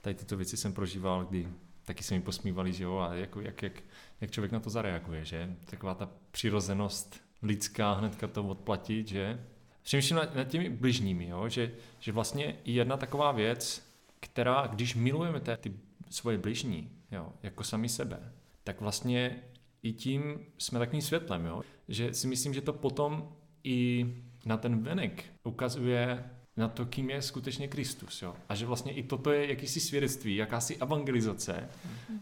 [0.00, 1.48] tady tyto věci jsem prožíval, kdy
[1.85, 3.83] taky se mi posmívali, že jo, a jako, jak, jak,
[4.20, 5.57] jak člověk na to zareaguje, že?
[5.64, 9.44] Taková ta přirozenost lidská hnedka to odplatit, že?
[9.83, 11.48] Přemýšlím nad, nad těmi bližními, jo?
[11.48, 13.87] Že, že vlastně jedna taková věc,
[14.20, 15.72] která, když milujeme ty, ty
[16.11, 18.33] svoje bližní, jo, jako sami sebe,
[18.64, 19.42] tak vlastně
[19.83, 21.62] i tím jsme takovým světlem, jo?
[21.88, 23.33] že si myslím, že to potom
[23.64, 24.07] i
[24.44, 26.24] na ten venek ukazuje
[26.57, 28.22] na to, kým je skutečně Kristus.
[28.22, 28.35] Jo?
[28.48, 31.68] A že vlastně i toto je jakýsi svědectví, jakási evangelizace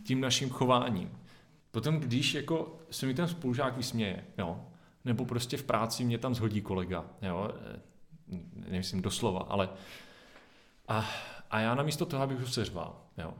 [0.04, 1.10] tím naším chováním.
[1.70, 4.60] Potom, když jako se mi ten spolužák vysměje, jo?
[5.04, 7.50] nebo prostě v práci mě tam zhodí kolega, jo?
[8.68, 9.68] nemyslím doslova, ale
[10.88, 11.10] a,
[11.54, 13.34] a já namísto toho, abych ho seřval, jo?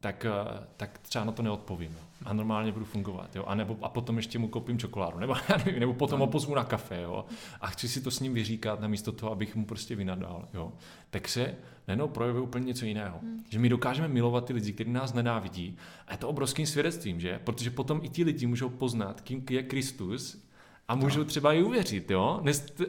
[0.00, 1.96] tak, eh, tak třeba na to neodpovím.
[2.24, 3.36] A normálně budu fungovat.
[3.36, 3.44] Jo?
[3.46, 5.18] A, nebo, a potom ještě mu koupím čokoládu.
[5.18, 5.34] Nebo,
[5.66, 7.02] nevím, nebo potom ho pozvu na kafe.
[7.02, 7.24] Jo?
[7.60, 10.48] A chci si to s ním vyříkat, namísto toho, abych mu prostě vynadal.
[10.54, 10.72] Jo?
[11.10, 11.54] Tak se
[11.88, 13.18] najednou projevuje úplně něco jiného.
[13.22, 13.44] Hmm.
[13.48, 15.76] Že my dokážeme milovat ty lidi, kteří nás nenávidí.
[16.06, 17.40] A je to obrovským svědectvím, že?
[17.44, 20.44] Protože potom i ti lidi můžou poznat, kým je Kristus
[20.88, 22.10] a můžou třeba i uvěřit.
[22.10, 22.42] Jo?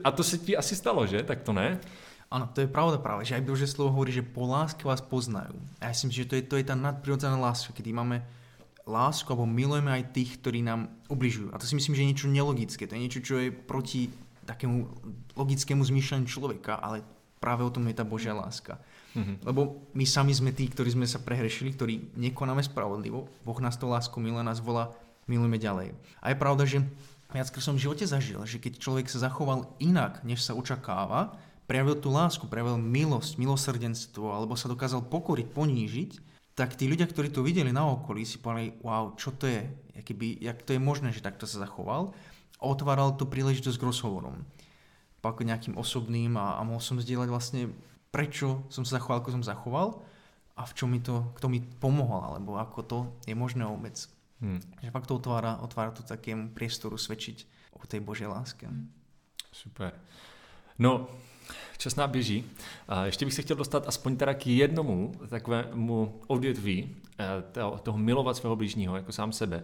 [0.04, 1.24] A to se ti asi stalo, že?
[1.24, 1.80] Tak to ne?
[2.32, 5.60] Áno, to je pravda práve, že aj Bože slovo hovorí, že po láske vás poznajú.
[5.84, 8.24] A ja si myslím, že to je, to je tá nadprirodzená láska, kedy máme
[8.88, 11.52] lásku alebo milujeme aj tých, ktorí nám ubližujú.
[11.52, 12.88] A to si myslím, že je niečo nelogické.
[12.88, 14.10] To je niečo, čo je proti
[14.48, 14.88] takému
[15.36, 17.04] logickému zmýšľaniu človeka, ale
[17.44, 18.80] práve o tom je tá Božia láska.
[19.12, 19.44] Mm-hmm.
[19.44, 23.28] Lebo my sami sme tí, ktorí sme sa prehrešili, ktorí nekonáme spravodlivo.
[23.44, 24.96] Boh nás to lásku miluje, nás volá,
[25.28, 25.92] milujeme ďalej.
[26.24, 26.80] A je pravda, že
[27.36, 31.36] viackrát som v živote zažil, že keď človek sa zachoval inak, než sa očakáva,
[31.72, 36.12] prejavil tú lásku, prejavil milosť, milosrdenstvo, alebo sa dokázal pokoriť, ponížiť,
[36.52, 39.64] tak tí ľudia, ktorí to videli na okolí, si povedali, wow, čo to je,
[40.02, 42.16] Jakýby, jak to je možné, že takto sa zachoval.
[42.58, 44.42] A otváral to príležitosť k rozhovorom.
[45.22, 47.62] Pak nejakým osobným a, a mohol som zdieľať vlastne,
[48.10, 50.02] prečo som sa zachoval, ako som zachoval
[50.58, 53.94] a v čom mi to, kto mi pomohol, alebo ako to je možné vôbec.
[54.42, 54.58] Hmm.
[54.82, 57.46] Že fakt to otvára, otvára to takému priestoru svedčiť
[57.78, 58.66] o tej Božej láske.
[59.54, 59.94] Super.
[60.82, 61.14] No,
[61.82, 62.44] čas nám běží.
[62.88, 67.26] A ještě bych se chtěl dostat aspoň teda k jednomu takovému odvětví eh,
[67.84, 69.64] toho milovat svého blížního jako sám sebe.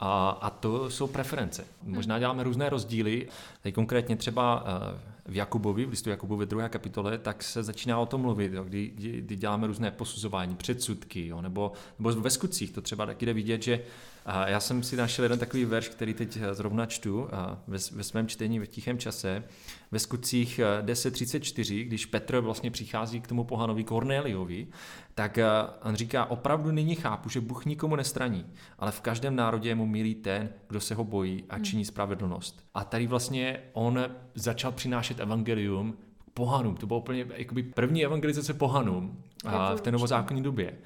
[0.00, 1.64] A, a to jsou preference.
[1.82, 3.28] Možná děláme různé rozdíly.
[3.62, 8.06] Tady konkrétně třeba eh, v Jakubovi, v listu Jakubovi druhé kapitole, tak se začíná o
[8.06, 12.80] tom mluvit, jo, kdy, kdy děláme různé posuzování, předsudky, jo, nebo, nebo ve skutcích to
[12.80, 13.80] třeba taky jde vidět, že
[14.26, 17.78] a já jsem si našel jeden takový verš, který teď eh, zrovna čtu a ve,
[17.92, 19.44] ve svém čtení v tichém čase.
[19.90, 24.66] Ve skutcích 10.34, eh, když Petr vlastně přichází k tomu pohanovi Kornéliovi,
[25.14, 25.46] tak eh,
[25.82, 28.46] on říká, opravdu nyní chápu, že Bůh nikomu nestraní,
[28.78, 31.64] ale v každém národě je mu milý ten, kdo se ho bojí a hmm.
[31.64, 32.64] činí spravedlnost.
[32.74, 35.98] A tady vlastně on začal přinášet evangelium
[36.34, 36.76] pohanům.
[36.76, 40.78] To bylo úplně jakoby první evangelizace pohanům a v té novozákonní době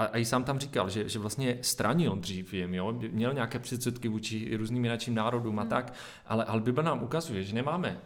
[0.00, 2.92] a, a i sám tam říkal, že, že vlastně stranil dřív jim, jo?
[2.92, 5.70] měl nějaké předsudky vůči různým jiným národům a hmm.
[5.70, 5.94] tak,
[6.26, 8.00] ale, ale Bible nám ukazuje, že nemáme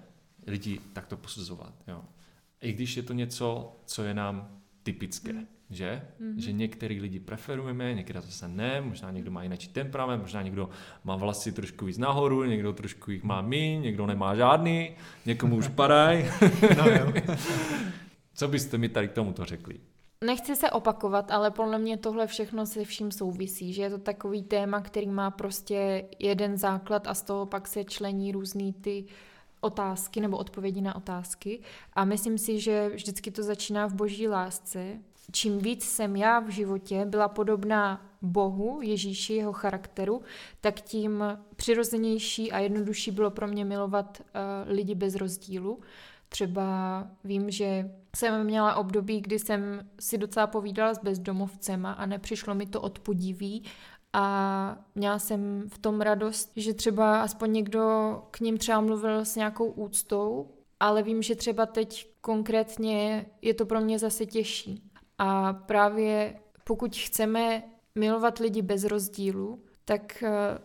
[0.46, 1.74] lidi takto posuzovat.
[1.88, 2.04] Jo?
[2.60, 5.32] I když je to něco, co je nám typické.
[5.32, 5.46] Hmm.
[5.70, 6.02] Že?
[6.20, 6.38] Mm-hmm.
[6.38, 10.70] Že některý lidi preferujeme, některé zase ne, možná někdo má jiný temperament, možná někdo
[11.04, 14.96] má vlasy trošku víc nahoru, někdo trošku jich má mí, někdo nemá žádný,
[15.26, 16.30] někomu už padaj.
[16.76, 17.12] no,
[18.34, 19.80] Co byste mi tady k tomuto řekli?
[20.24, 24.42] Nechci se opakovat, ale podle mě tohle všechno se vším souvisí, že je to takový
[24.42, 29.04] téma, který má prostě jeden základ a z toho pak se člení různý ty
[29.60, 31.60] otázky nebo odpovědi na otázky.
[31.92, 34.98] A myslím si, že vždycky to začíná v boží lásce.
[35.32, 40.22] Čím víc jsem já v životě byla podobná Bohu, Ježíši, jeho charakteru,
[40.60, 41.24] tak tím
[41.56, 45.80] přirozenější a jednodušší bylo pro mě milovat uh, lidi bez rozdílu.
[46.28, 52.54] Třeba vím, že jsem měla období, kdy jsem si docela povídala s bezdomovcema a nepřišlo
[52.54, 53.64] mi to odpudiví
[54.12, 57.82] a měla jsem v tom radost, že třeba aspoň někdo
[58.30, 63.66] k ním třeba mluvil s nějakou úctou, ale vím, že třeba teď konkrétně je to
[63.66, 64.82] pro mě zase těžší.
[65.18, 67.62] A právě pokud chceme
[67.94, 70.58] milovat lidi bez rozdílu, tak eh,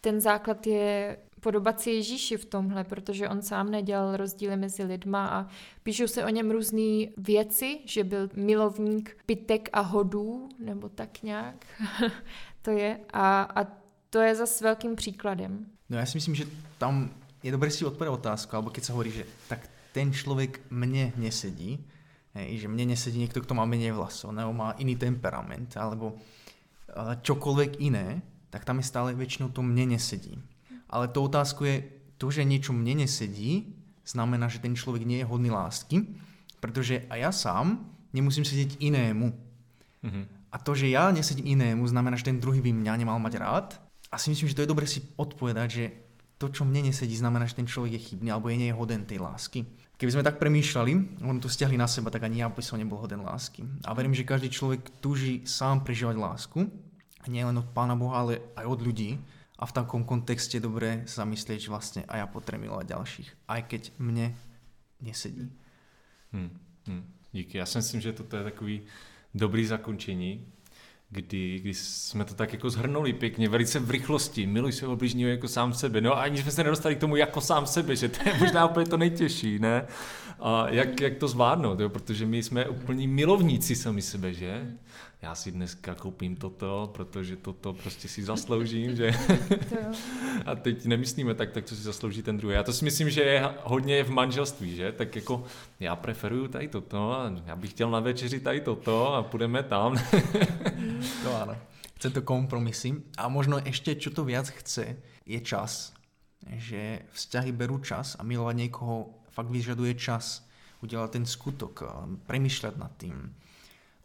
[0.00, 5.26] ten základ je podobat si Ježíši v tomhle, protože on sám nedělal rozdíly mezi lidma
[5.26, 5.46] a
[5.82, 11.66] píšou se o něm různé věci, že byl milovník pitek a hodů, nebo tak nějak
[12.62, 13.00] to je.
[13.12, 13.66] A, a
[14.10, 15.66] to je zase velkým příkladem.
[15.88, 16.44] No já si myslím, že
[16.78, 17.10] tam
[17.42, 21.86] je dobré si odpovědět otázku, alebo keď se hovorí, že tak ten člověk mně nesedí,
[22.34, 26.16] hej, že mně nesedí někdo, kdo má méně vlasov, nebo má jiný temperament, alebo
[27.22, 30.42] čokoľvek iné, tak tam je stále většinou to mně nesedí.
[30.90, 31.84] Ale to otázku je,
[32.18, 36.06] to, že niečo mne nesedí, znamená, že ten člověk nie je hodný lásky,
[36.60, 39.30] protože a já sám nemusím sedieť inému.
[40.04, 40.24] Mm-hmm.
[40.52, 43.80] A to, že já nesedím inému, znamená, že ten druhý by mě nemal mať rád.
[44.12, 45.84] A si myslím, že to je dobré si odpovedať, že
[46.38, 49.66] to, čo mne nesedí, znamená, že ten člověk je chybný alebo je nehoden tej lásky.
[49.98, 53.02] Keby sme tak premýšľali, on to stiahli na seba, tak ani ja by som nebol
[53.02, 53.66] hoden lásky.
[53.82, 56.70] A verím, že každý človek túži sám prežívať lásku.
[57.26, 59.18] Nie len od Pána Boha, ale aj od ľudí
[59.58, 63.82] a v takom kontexte dobré zamyslieť, že vlastne a ja potrebuji milovať ďalších, aj keď
[63.98, 64.38] mne
[65.02, 65.50] nesedí.
[66.30, 66.54] Hmm,
[66.86, 67.58] hmm, díky.
[67.58, 68.76] Já si myslím, že toto je takový
[69.34, 70.46] dobrý zakončení,
[71.10, 75.48] kdy, kdy jsme to tak jako zhrnuli pěkně, velice v rychlosti, miluj svého bližního jako
[75.48, 76.00] sám sebe.
[76.00, 78.66] No a ani jsme se nedostali k tomu jako sám sebe, že to je možná
[78.66, 79.86] úplně to nejtěžší, ne?
[80.40, 81.88] A jak, jak to zvládnout, jo?
[81.88, 84.74] protože my jsme úplní milovníci sami sebe, že?
[85.22, 89.10] já si dneska koupím toto, protože toto prostě si zasloužím, že?
[90.46, 92.54] a teď nemyslíme tak, tak co si zaslouží ten druhý.
[92.54, 94.92] Já to si myslím, že je hodně v manželství, že?
[94.92, 95.44] Tak jako
[95.80, 99.98] já preferuju tady toto a já bych chtěl na večeři tady toto a půjdeme tam.
[101.22, 101.56] to ano.
[101.96, 102.94] Chce to kompromisy.
[103.16, 104.96] A možno ještě, čo to viac chce,
[105.26, 105.92] je čas.
[106.46, 110.48] Že vzťahy berú čas a milovať někoho fakt vyžaduje čas.
[110.82, 111.82] Udělat ten skutok,
[112.26, 113.34] premýšľať nad tým,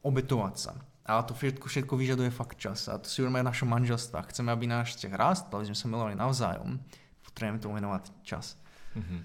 [0.01, 0.73] obetovať sa.
[1.05, 2.87] Ale to všetko, všetko vyžaduje fakt čas.
[2.87, 4.19] A to si uvědomíme v našem manželství.
[4.27, 6.79] Chceme, aby náš vztah rást, aby jsme se milovali navzájem.
[7.25, 8.57] Potřebujeme tomu věnovat čas.
[8.95, 9.21] Mm-hmm.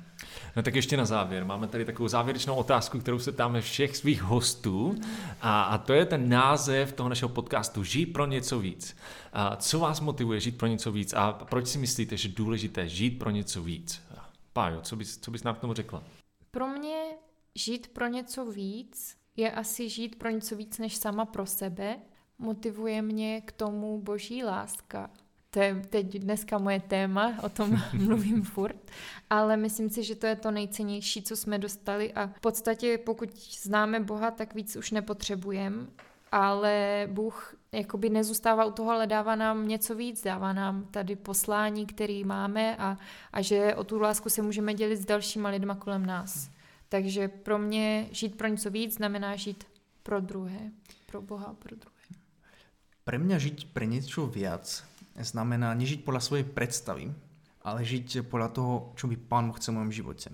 [0.57, 1.45] No tak ještě na závěr.
[1.45, 5.01] Máme tady takovou závěrečnou otázku, kterou se ptáme všech svých hostů.
[5.41, 8.97] A, a to je ten název toho našeho podcastu Žij pro něco víc.
[9.33, 12.89] A co vás motivuje žít pro něco víc a proč si myslíte, že je důležité
[12.89, 14.03] žít pro něco víc?
[14.59, 16.05] Pájo, co bys, co bys nám k tomu řekla?
[16.51, 17.05] Pro mě
[17.55, 21.97] žít pro něco víc je asi žít pro něco víc než sama pro sebe.
[22.39, 25.11] Motivuje mě k tomu boží láska.
[25.51, 28.91] To je teď dneska moje téma, o tom mluvím furt,
[29.31, 33.37] ale myslím si, že to je to nejcennější, co jsme dostali a v podstatě pokud
[33.63, 35.87] známe Boha, tak víc už nepotřebujeme,
[36.33, 41.87] ale Bůh jakoby nezůstává u toho, ale dává nám něco víc, dává nám tady poslání,
[41.87, 42.97] který máme a,
[43.33, 46.51] a že o tu lásku se můžeme dělit s dalšíma lidma kolem nás.
[46.89, 49.65] Takže pro mě žít pro něco víc znamená žít
[50.03, 50.73] pro druhé,
[51.07, 51.95] pro Boha, pro druhé.
[53.05, 54.85] Pre mňa žiť pre niečo viac
[55.17, 57.09] znamená nežiť podľa svojej predstavy,
[57.65, 60.29] ale žiť podľa toho, čo by Pán chce v mojom živote.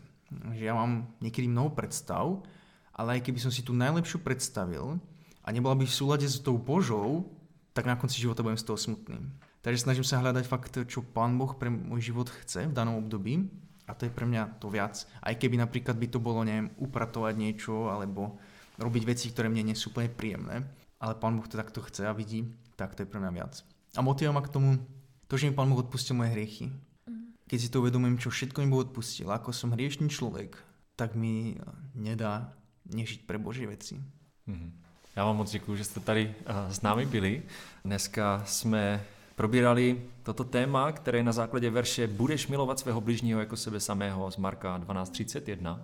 [0.50, 2.42] Že ja mám niekedy mnoho predstav,
[2.90, 4.98] ale aj keby som si tu najlepšiu predstavil
[5.44, 7.28] a nebola by v súlade s tou Božou,
[7.76, 9.20] tak na konci života budem z toho smutný.
[9.60, 13.48] Takže snažím sa hľadať fakt, čo Pán Boh pre môj život chce v danom období
[13.84, 15.04] a to je pre mňa to viac.
[15.20, 18.40] Aj keby napríklad by to bolo, neviem, upratovať niečo, alebo
[18.80, 20.64] robiť veci, ktoré mne nie sú úplne príjemné,
[21.00, 23.60] ale Pán Boh to takto chce a vidí, tak to je pre mňa viac.
[23.94, 24.80] A motivuje ma k tomu
[25.28, 26.72] to, že mi Pán Boh odpustil moje hriechy.
[27.08, 27.48] Mhm.
[27.48, 30.56] Keď si to uvedomím, čo všetko mi Boh odpustil, ako som hriešný človek,
[30.94, 31.58] tak mi
[31.92, 32.54] nedá
[32.86, 33.98] nežiť pre Boží věci.
[34.44, 34.83] Mm-hmm.
[35.16, 37.42] Já vám moc děkuji, že jste tady uh, s námi byli.
[37.84, 43.56] Dneska jsme probírali toto téma, které je na základě verše Budeš milovat svého bližního jako
[43.56, 45.80] sebe samého z Marka 12.31.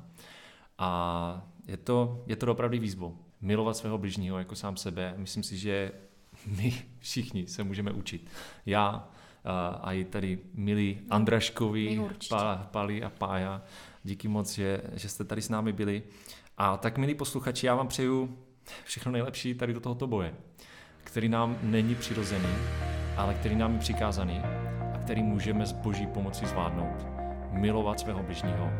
[0.78, 3.18] A je to, je to opravdu výzvou.
[3.40, 5.14] Milovat svého bližního jako sám sebe.
[5.16, 5.92] Myslím si, že
[6.46, 8.30] my všichni se můžeme učit.
[8.66, 9.08] Já
[9.80, 12.00] a i tady milí Andraškovi,
[12.70, 13.62] Pali a Pája.
[14.04, 16.02] Díky moc, že, že jste tady s námi byli.
[16.58, 18.38] A tak, milí posluchači, já vám přeju
[18.84, 20.34] všechno nejlepší tady do tohoto boje,
[21.04, 22.48] který nám není přirozený,
[23.16, 24.40] ale který nám je přikázaný
[24.94, 27.06] a který můžeme s boží pomocí zvládnout.
[27.50, 28.70] Milovat svého bližního.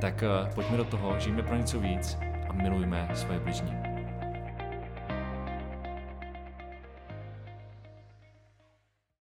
[0.00, 2.18] Tak eh, pojďme do toho, žijeme pro něco víc
[2.48, 3.95] a milujme své bližní.